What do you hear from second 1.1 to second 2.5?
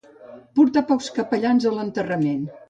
capellans a l'enterrament.